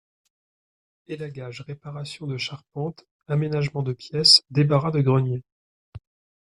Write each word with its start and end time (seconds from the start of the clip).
élagage, 1.05 1.61
réparation 1.61 2.25
de 2.25 2.35
charpente, 2.35 3.05
aménagement 3.27 3.83
de 3.83 3.93
pièce, 3.93 4.41
débarras 4.49 4.89
de 4.89 5.01
grenier. 5.01 5.43